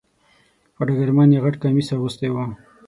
[0.75, 2.35] په ډګرمن یې غټ کمیس اغوستی و.